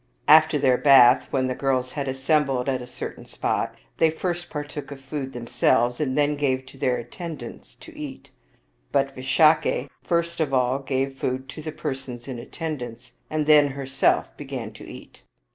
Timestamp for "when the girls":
1.29-1.91